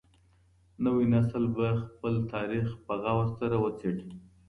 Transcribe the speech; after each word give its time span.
نوی 0.83 1.05
نسل 1.13 1.43
به 1.55 1.67
خپل 1.83 2.13
تاريخ 2.33 2.65
په 2.85 2.93
غور 3.01 3.25
سره 3.39 3.55
وڅېړي. 3.63 4.05